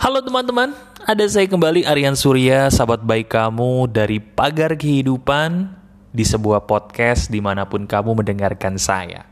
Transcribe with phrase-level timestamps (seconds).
[0.00, 0.72] Halo teman-teman,
[1.04, 5.76] ada saya kembali Aryan Surya, sahabat baik kamu dari Pagar Kehidupan
[6.08, 9.28] di sebuah podcast di mana pun kamu mendengarkan saya.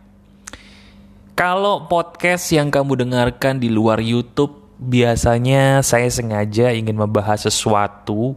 [1.32, 8.36] Kalau podcast yang kamu dengarkan di luar YouTube, biasanya saya sengaja ingin membahas sesuatu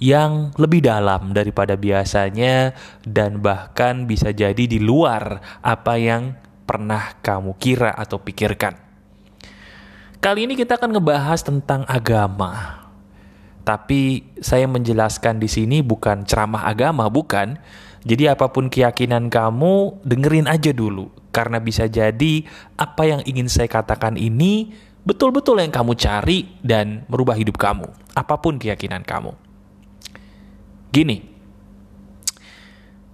[0.00, 2.72] yang lebih dalam daripada biasanya
[3.04, 8.85] dan bahkan bisa jadi di luar apa yang pernah kamu kira atau pikirkan.
[10.20, 12.82] Kali ini kita akan ngebahas tentang agama.
[13.66, 17.58] Tapi saya menjelaskan di sini bukan ceramah agama, bukan.
[18.06, 21.10] Jadi apa pun keyakinan kamu, dengerin aja dulu.
[21.34, 22.46] Karena bisa jadi
[22.78, 24.70] apa yang ingin saya katakan ini
[25.06, 27.86] betul-betul yang kamu cari dan merubah hidup kamu.
[28.14, 29.34] Apa pun keyakinan kamu.
[30.90, 31.22] Gini,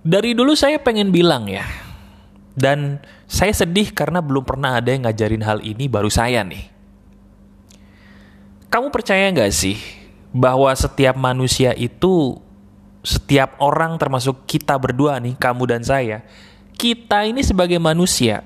[0.00, 1.66] dari dulu saya pengen bilang ya,
[2.56, 6.71] dan saya sedih karena belum pernah ada yang ngajarin hal ini baru saya nih.
[8.72, 9.76] Kamu percaya nggak sih
[10.32, 12.40] bahwa setiap manusia itu,
[13.04, 16.24] setiap orang termasuk kita berdua nih, kamu dan saya,
[16.80, 18.40] kita ini sebagai manusia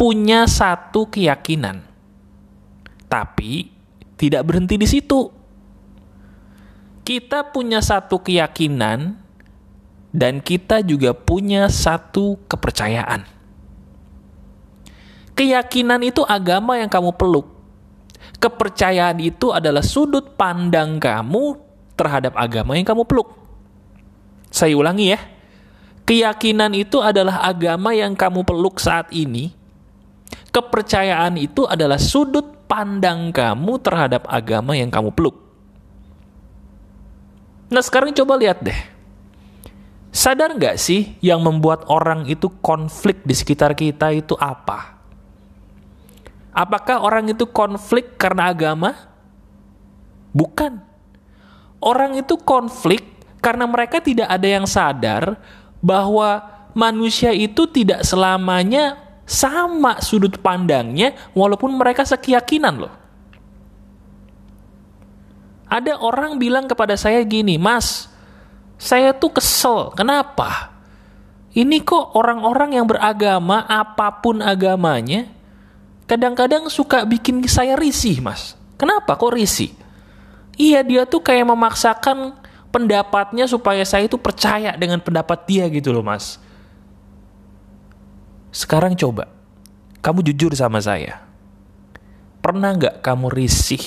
[0.00, 1.84] punya satu keyakinan,
[3.12, 3.68] tapi
[4.16, 5.28] tidak berhenti di situ.
[7.04, 9.20] Kita punya satu keyakinan,
[10.08, 13.28] dan kita juga punya satu kepercayaan.
[15.36, 17.51] Keyakinan itu agama yang kamu peluk
[18.42, 21.54] kepercayaan itu adalah sudut pandang kamu
[21.94, 23.30] terhadap agama yang kamu peluk.
[24.50, 25.20] Saya ulangi ya.
[26.02, 29.54] Keyakinan itu adalah agama yang kamu peluk saat ini.
[30.50, 35.38] Kepercayaan itu adalah sudut pandang kamu terhadap agama yang kamu peluk.
[37.72, 38.76] Nah sekarang coba lihat deh.
[40.12, 45.01] Sadar nggak sih yang membuat orang itu konflik di sekitar kita itu apa?
[46.52, 48.92] Apakah orang itu konflik karena agama?
[50.36, 50.84] Bukan.
[51.80, 53.08] Orang itu konflik
[53.40, 55.40] karena mereka tidak ada yang sadar
[55.80, 56.44] bahwa
[56.76, 62.94] manusia itu tidak selamanya sama sudut pandangnya walaupun mereka sekeyakinan loh.
[65.72, 68.12] Ada orang bilang kepada saya gini, "Mas,
[68.76, 69.94] saya tuh kesel.
[69.96, 70.74] Kenapa?
[71.56, 75.28] Ini kok orang-orang yang beragama apa pun agamanya
[76.12, 78.52] kadang-kadang suka bikin saya risih, Mas.
[78.76, 79.72] Kenapa kok risih?
[80.60, 82.36] Iya, dia tuh kayak memaksakan
[82.68, 86.36] pendapatnya supaya saya itu percaya dengan pendapat dia gitu loh, Mas.
[88.52, 89.32] Sekarang coba,
[90.04, 91.24] kamu jujur sama saya.
[92.44, 93.80] Pernah nggak kamu risih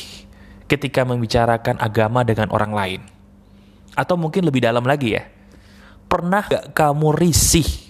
[0.66, 3.02] ketika membicarakan agama dengan orang lain?
[3.94, 5.30] Atau mungkin lebih dalam lagi ya,
[6.10, 7.85] pernah nggak kamu risih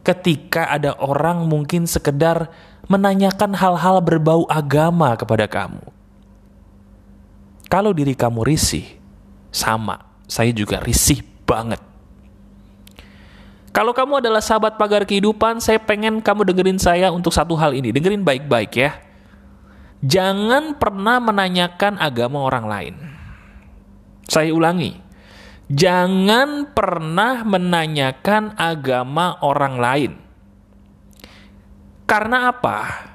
[0.00, 2.48] ketika ada orang mungkin sekedar
[2.90, 5.84] menanyakan hal-hal berbau agama kepada kamu.
[7.70, 8.82] Kalau diri kamu risih,
[9.54, 11.78] sama, saya juga risih banget.
[13.70, 17.94] Kalau kamu adalah sahabat pagar kehidupan, saya pengen kamu dengerin saya untuk satu hal ini.
[17.94, 18.98] Dengerin baik-baik ya.
[20.02, 22.94] Jangan pernah menanyakan agama orang lain.
[24.26, 24.98] Saya ulangi.
[25.70, 30.12] Jangan pernah menanyakan agama orang lain.
[32.10, 33.06] Karena apa?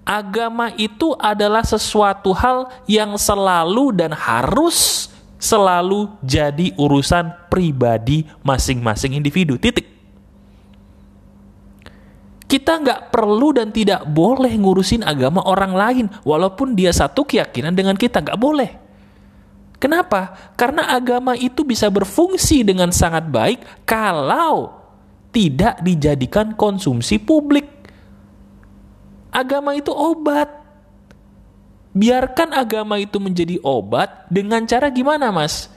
[0.00, 9.60] Agama itu adalah sesuatu hal yang selalu dan harus selalu jadi urusan pribadi masing-masing individu.
[9.60, 9.84] Titik.
[12.48, 17.94] Kita nggak perlu dan tidak boleh ngurusin agama orang lain, walaupun dia satu keyakinan dengan
[17.94, 18.79] kita nggak boleh.
[19.80, 20.52] Kenapa?
[20.60, 24.76] Karena agama itu bisa berfungsi dengan sangat baik kalau
[25.32, 27.64] tidak dijadikan konsumsi publik.
[29.32, 30.52] Agama itu obat.
[31.96, 35.72] Biarkan agama itu menjadi obat dengan cara gimana, Mas?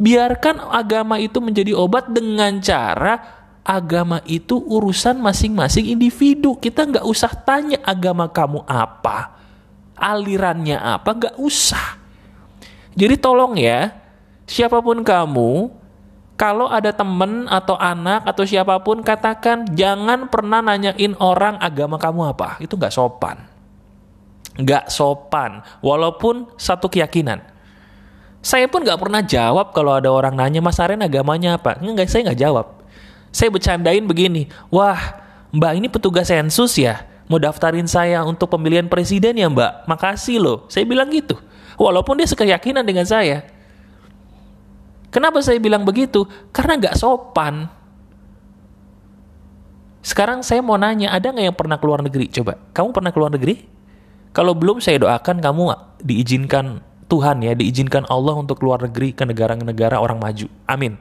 [0.00, 6.58] Biarkan agama itu menjadi obat dengan cara agama itu urusan masing-masing individu.
[6.58, 9.36] Kita nggak usah tanya agama kamu apa,
[9.94, 12.01] alirannya apa, nggak usah.
[12.92, 13.92] Jadi tolong ya,
[14.44, 15.72] siapa pun kamu,
[16.36, 22.34] kalau ada temen atau anak atau siapa pun katakan jangan pernah nanyain orang agama kamu
[22.34, 22.58] apa.
[22.58, 23.46] Itu nggak sopan.
[24.58, 25.62] Nggak sopan.
[25.80, 27.40] Walaupun satu keyakinan.
[28.42, 31.78] Saya pun nggak pernah jawab kalau ada orang nanya Mas Aren agamanya apa.
[31.78, 32.66] Enggak, saya nggak jawab.
[33.30, 34.50] Saya bercandain begini.
[34.66, 34.98] Wah,
[35.54, 37.06] Mbak ini petugas sensus ya?
[37.30, 39.86] Mau daftarin saya untuk pemilihan presiden ya Mbak?
[39.86, 40.58] Makasih loh.
[40.66, 41.38] Saya bilang gitu.
[41.82, 43.42] Walaupun dia sekeyakinan dengan saya.
[45.10, 46.24] Kenapa saya bilang begitu?
[46.54, 47.66] Karena nggak sopan.
[50.02, 52.30] Sekarang saya mau nanya, ada nggak yang pernah keluar negeri?
[52.30, 53.66] Coba, kamu pernah keluar negeri?
[54.32, 55.62] Kalau belum, saya doakan kamu
[56.00, 56.80] diizinkan
[57.10, 60.48] Tuhan ya, diizinkan Allah untuk keluar negeri ke negara-negara orang maju.
[60.64, 60.96] Amin.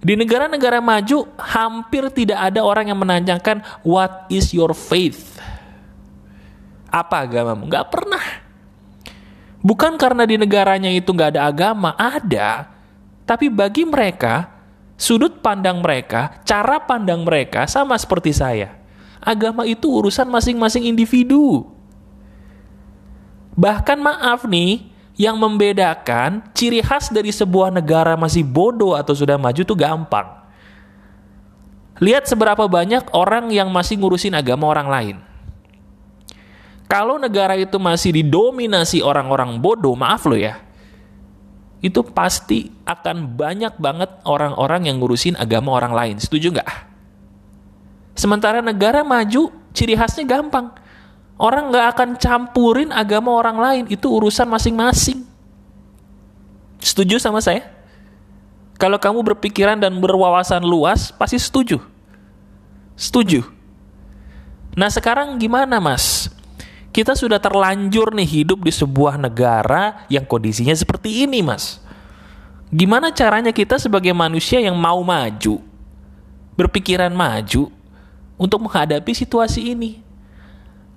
[0.00, 5.36] Di negara-negara maju hampir tidak ada orang yang menanyakan what is your faith?
[6.88, 7.68] Apa agamamu?
[7.68, 8.49] Gak pernah.
[9.60, 12.72] Bukan karena di negaranya itu gak ada agama, ada.
[13.28, 14.48] Tapi bagi mereka,
[14.96, 18.72] sudut pandang mereka, cara pandang mereka sama seperti saya.
[19.20, 21.68] Agama itu urusan masing-masing individu.
[23.52, 24.88] Bahkan maaf nih,
[25.20, 30.40] yang membedakan ciri khas dari sebuah negara masih bodoh atau sudah maju itu gampang.
[32.00, 35.16] Lihat seberapa banyak orang yang masih ngurusin agama orang lain.
[36.90, 40.58] Kalau negara itu masih didominasi orang-orang bodoh, maaf lo ya,
[41.78, 46.16] itu pasti akan banyak banget orang-orang yang ngurusin agama orang lain.
[46.18, 46.70] Setuju nggak?
[48.18, 50.74] Sementara negara maju, ciri khasnya gampang.
[51.40, 55.24] Orang nggak akan campurin agama orang lain, itu urusan masing-masing.
[56.82, 57.64] Setuju sama saya?
[58.76, 61.80] Kalau kamu berpikiran dan berwawasan luas, pasti setuju.
[62.92, 63.40] Setuju.
[64.76, 66.19] Nah sekarang gimana mas?
[66.90, 71.78] Kita sudah terlanjur nih hidup di sebuah negara yang kondisinya seperti ini mas.
[72.70, 75.62] Gimana caranya kita sebagai manusia yang mau maju,
[76.58, 77.70] berpikiran maju,
[78.38, 80.10] untuk menghadapi situasi ini?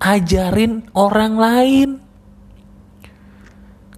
[0.03, 1.89] ajarin orang lain.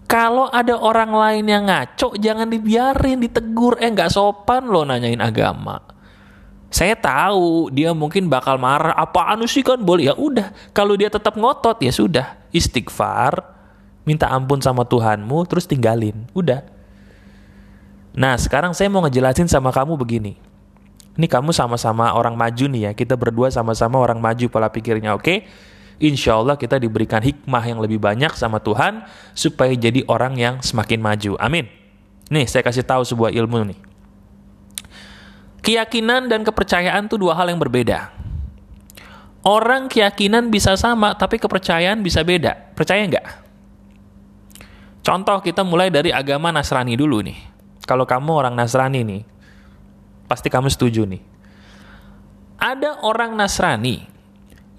[0.06, 3.82] Kalau ada orang lain yang ngaco, jangan dibiarin, ditegur.
[3.82, 5.82] Eh, nggak sopan lo nanyain agama.
[6.76, 8.92] Saya tahu dia mungkin bakal marah.
[9.00, 10.12] Apaan sih kan boleh?
[10.12, 10.52] Ya udah.
[10.76, 12.36] Kalau dia tetap ngotot ya sudah.
[12.52, 13.40] Istighfar,
[14.04, 16.28] minta ampun sama Tuhanmu, terus tinggalin.
[16.36, 16.68] Udah.
[18.12, 20.36] Nah, sekarang saya mau ngejelasin sama kamu begini.
[21.16, 22.92] Ini kamu sama-sama orang maju nih ya.
[22.92, 25.24] Kita berdua sama-sama orang maju pola pikirnya, oke?
[25.24, 25.40] Okay?
[25.96, 31.00] insya Allah kita diberikan hikmah yang lebih banyak sama Tuhan supaya jadi orang yang semakin
[31.00, 31.40] maju.
[31.40, 31.72] Amin.
[32.28, 33.95] Nih, saya kasih tahu sebuah ilmu nih.
[35.66, 38.14] Keyakinan dan kepercayaan itu dua hal yang berbeda.
[39.42, 42.74] Orang keyakinan bisa sama, tapi kepercayaan bisa beda.
[42.78, 43.26] Percaya nggak?
[45.06, 47.38] Contoh kita mulai dari agama Nasrani dulu nih.
[47.86, 49.22] Kalau kamu orang Nasrani nih,
[50.26, 51.22] pasti kamu setuju nih.
[52.58, 54.02] Ada orang Nasrani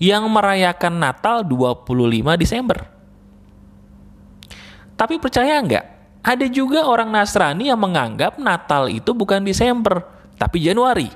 [0.02, 2.78] yang merayakan Natal 25 Desember.
[4.98, 5.86] Tapi percaya nggak?
[6.26, 10.02] Ada juga orang Nasrani yang menganggap Natal itu bukan Desember,
[10.36, 11.08] tapi Januari.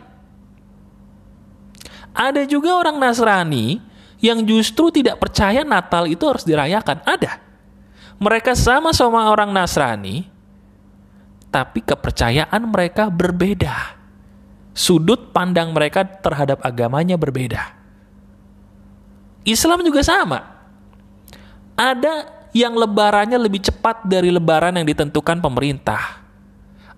[2.10, 3.78] Ada juga orang Nasrani
[4.20, 7.00] yang justru tidak percaya Natal itu harus dirayakan.
[7.06, 7.40] Ada.
[8.20, 10.28] Mereka sama-sama orang Nasrani,
[11.48, 13.96] tapi kepercayaan mereka berbeda.
[14.76, 17.74] Sudut pandang mereka terhadap agamanya berbeda.
[19.48, 20.60] Islam juga sama.
[21.74, 26.19] Ada yang lebarannya lebih cepat dari lebaran yang ditentukan pemerintah.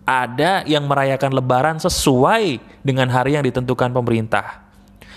[0.03, 4.63] Ada yang merayakan lebaran sesuai dengan hari yang ditentukan pemerintah.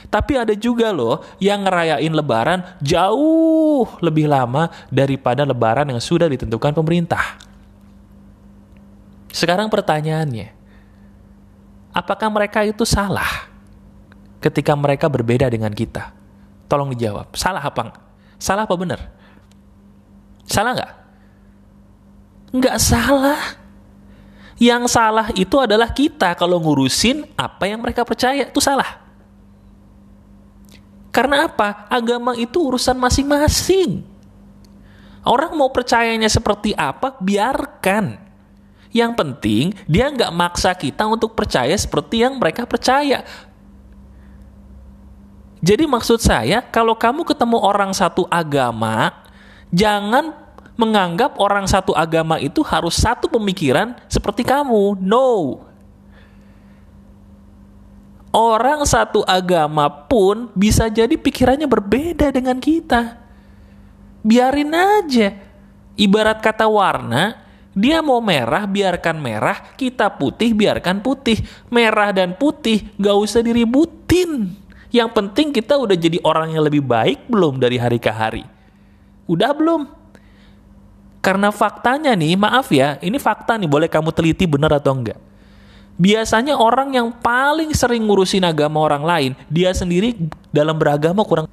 [0.06, 6.78] Tapi ada juga loh yang ngerayain lebaran jauh lebih lama daripada lebaran yang sudah ditentukan
[6.78, 7.42] pemerintah.
[9.34, 10.54] Sekarang pertanyaannya,
[11.92, 13.50] apakah mereka itu salah
[14.40, 16.14] ketika mereka berbeda dengan kita?
[16.70, 17.34] Tolong dijawab.
[17.34, 17.98] Salah apa?
[18.38, 19.02] Salah apa benar?
[20.46, 20.94] Salah nggak?
[22.56, 23.65] Nggak salah.
[24.56, 29.04] Yang salah itu adalah kita kalau ngurusin apa yang mereka percaya itu salah.
[31.12, 31.88] Karena apa?
[31.92, 34.04] Agama itu urusan masing-masing.
[35.26, 38.20] Orang mau percayanya seperti apa, biarkan.
[38.96, 43.28] Yang penting dia nggak maksa kita untuk percaya seperti yang mereka percaya.
[45.66, 49.12] Jadi maksud saya, kalau kamu ketemu orang satu agama,
[49.74, 50.45] jangan
[50.76, 55.00] menganggap orang satu agama itu harus satu pemikiran seperti kamu.
[55.00, 55.64] No.
[58.36, 63.16] Orang satu agama pun bisa jadi pikirannya berbeda dengan kita.
[64.20, 65.40] Biarin aja.
[65.96, 67.40] Ibarat kata warna,
[67.72, 69.72] dia mau merah, biarkan merah.
[69.80, 71.40] Kita putih, biarkan putih.
[71.72, 74.52] Merah dan putih, gak usah diributin.
[74.92, 78.44] Yang penting kita udah jadi orang yang lebih baik belum dari hari ke hari?
[79.28, 80.05] Udah belum?
[81.26, 85.18] Karena faktanya nih, maaf ya, ini fakta nih, boleh kamu teliti benar atau enggak.
[85.98, 90.14] Biasanya orang yang paling sering ngurusin agama orang lain, dia sendiri
[90.54, 91.50] dalam beragama kurang.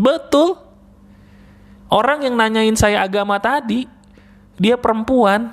[0.00, 0.56] Betul.
[1.92, 3.84] Orang yang nanyain saya agama tadi,
[4.56, 5.52] dia perempuan,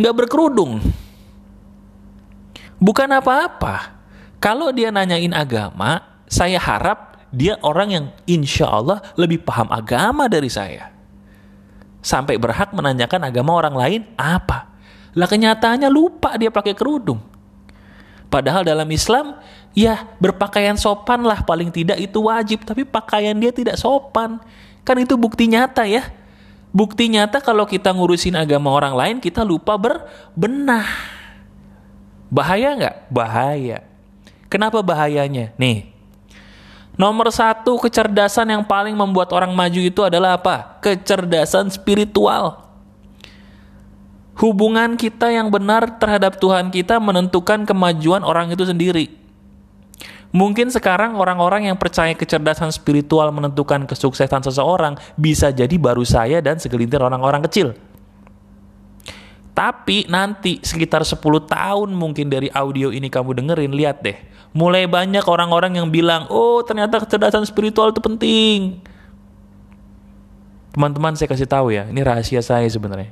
[0.00, 0.80] nggak berkerudung.
[2.80, 3.92] Bukan apa-apa
[4.40, 10.48] kalau dia nanyain agama, saya harap dia orang yang insya Allah lebih paham agama dari
[10.48, 10.99] saya.
[12.00, 14.72] Sampai berhak menanyakan agama orang lain apa?
[15.14, 17.20] Lah kenyataannya lupa dia pakai kerudung.
[18.30, 19.42] Padahal dalam Islam,
[19.74, 24.38] ya berpakaian sopan lah paling tidak itu wajib, tapi pakaian dia tidak sopan.
[24.86, 26.06] Kan itu bukti nyata ya.
[26.70, 30.86] Bukti nyata kalau kita ngurusin agama orang lain, kita lupa berbenah.
[32.30, 32.96] Bahaya nggak?
[33.10, 33.82] Bahaya.
[34.46, 35.50] Kenapa bahayanya?
[35.58, 35.90] Nih,
[36.98, 40.78] nomor satu kecerdasan yang paling membuat orang maju itu adalah apa?
[40.82, 42.70] Kecerdasan spiritual.
[44.40, 49.20] Hubungan kita yang benar terhadap Tuhan kita menentukan kemajuan orang itu sendiri.
[50.30, 56.56] Mungkin sekarang orang-orang yang percaya kecerdasan spiritual menentukan kesuksesan seseorang bisa jadi baru saya dan
[56.56, 57.74] segelintir orang-orang kecil.
[59.50, 64.16] Tapi nanti sekitar 10 tahun mungkin dari audio ini kamu dengerin, lihat deh.
[64.50, 68.82] Mulai banyak orang-orang yang bilang, oh ternyata kecerdasan spiritual itu penting.
[70.70, 73.10] Teman-teman saya kasih tahu ya, ini rahasia saya sebenarnya.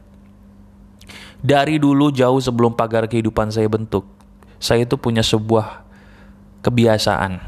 [1.38, 4.06] Dari dulu jauh sebelum pagar kehidupan saya bentuk,
[4.58, 5.86] saya itu punya sebuah
[6.62, 7.38] kebiasaan.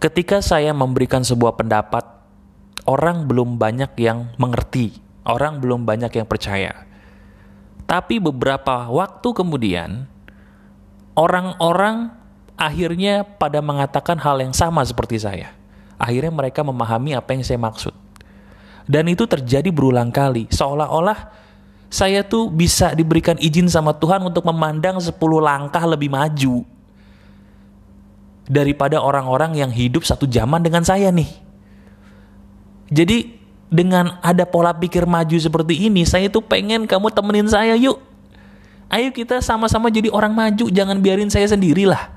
[0.00, 2.04] Ketika saya memberikan sebuah pendapat,
[2.88, 4.96] orang belum banyak yang mengerti,
[5.28, 6.88] orang belum banyak yang percaya.
[7.90, 10.06] Tapi beberapa waktu kemudian,
[11.18, 12.14] orang-orang
[12.54, 15.50] akhirnya pada mengatakan hal yang sama seperti saya.
[15.98, 17.90] Akhirnya mereka memahami apa yang saya maksud.
[18.86, 21.34] Dan itu terjadi berulang kali, seolah-olah
[21.90, 25.10] saya tuh bisa diberikan izin sama Tuhan untuk memandang 10
[25.42, 26.62] langkah lebih maju
[28.46, 31.26] daripada orang-orang yang hidup satu zaman dengan saya nih.
[32.90, 33.39] Jadi
[33.70, 38.02] dengan ada pola pikir maju seperti ini, saya tuh pengen kamu temenin saya yuk.
[38.90, 42.10] Ayo kita sama-sama jadi orang maju, jangan biarin saya sendirilah.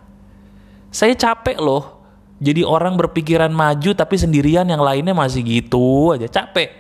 [0.90, 2.02] Saya capek loh,
[2.42, 6.74] jadi orang berpikiran maju tapi sendirian yang lainnya masih gitu aja, capek.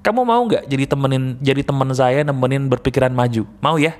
[0.00, 3.44] Kamu mau nggak jadi temenin jadi teman saya nemenin berpikiran maju?
[3.60, 3.92] Mau ya?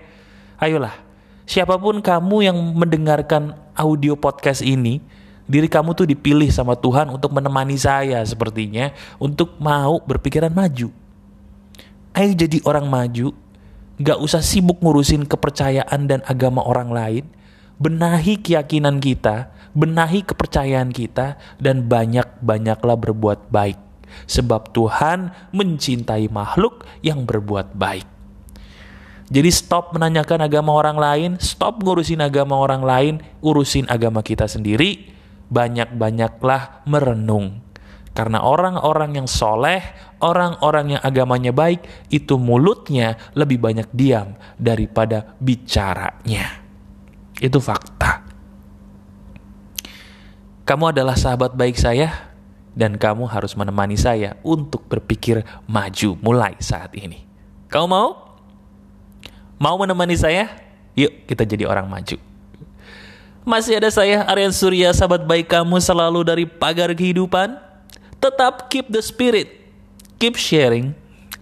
[0.56, 0.96] Ayolah.
[1.44, 5.04] Siapa pun kamu yang mendengarkan audio podcast ini,
[5.50, 10.94] diri kamu tuh dipilih sama Tuhan untuk menemani saya sepertinya untuk mau berpikiran maju.
[12.14, 13.34] Ayo jadi orang maju,
[14.00, 17.24] Gak usah sibuk ngurusin kepercayaan dan agama orang lain,
[17.76, 23.76] benahi keyakinan kita, benahi kepercayaan kita, dan banyak-banyaklah berbuat baik
[24.24, 28.08] sebab Tuhan mencintai makhluk yang berbuat baik.
[29.28, 33.14] Jadi stop menanyakan agama orang lain, stop ngurusin agama orang lain,
[33.44, 35.12] urusin agama kita sendiri,
[35.50, 37.60] banyak-banyaklah merenung.
[38.10, 39.82] Karena orang-orang yang soleh,
[40.18, 46.58] orang-orang yang agamanya baik, itu mulutnya lebih banyak diam daripada bicaranya.
[47.38, 48.26] Itu fakta.
[50.66, 52.30] Kamu adalah sahabat baik saya,
[52.74, 57.26] dan kamu harus menemani saya untuk berpikir maju mulai saat ini.
[57.70, 58.08] Kamu mau?
[59.58, 60.50] Mau menemani saya?
[60.94, 62.29] Yuk kita jadi orang maju.
[63.40, 67.56] Masih ada saya Aryan Surya sahabat baik kamu selalu dari pagar kehidupan.
[68.20, 69.48] Tetap keep the spirit,
[70.20, 70.92] keep sharing,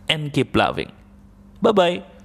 [0.07, 0.95] and keep loving.
[1.59, 2.18] Bye-bye.